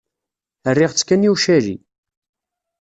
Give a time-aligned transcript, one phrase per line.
[0.73, 1.75] Rriɣ-tt kan i ucali.